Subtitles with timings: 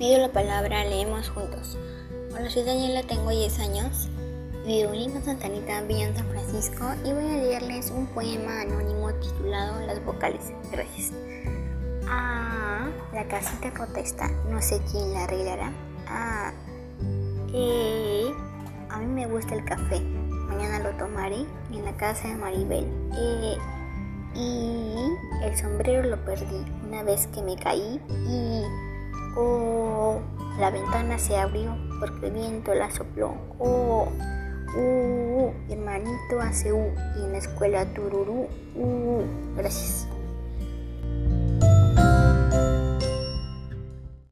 [0.00, 1.76] Pido la palabra, leemos juntos.
[2.32, 4.08] Hola, soy Daniela, tengo 10 años.
[4.64, 9.78] Vivo en Santa Anita, Villa San Francisco y voy a leerles un poema anónimo titulado
[9.86, 10.54] Las vocales.
[10.72, 11.12] Gracias.
[12.08, 15.70] Ah, la casita protesta, no sé quién la arreglará.
[16.08, 16.54] Ah,
[17.52, 18.32] eh,
[18.88, 22.86] a mí me gusta el café, mañana lo tomaré en la casa de Maribel.
[23.18, 23.58] Eh,
[24.34, 28.64] y el sombrero lo perdí una vez que me caí y
[30.60, 33.34] la ventana se abrió porque el viento la sopló.
[33.58, 34.08] Oh,
[34.76, 38.46] uh, hermanito hace u y en la escuela tururú.
[38.76, 39.22] Uh,
[39.56, 40.06] gracias.